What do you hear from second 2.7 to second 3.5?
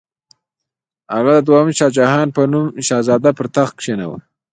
شهزاده پر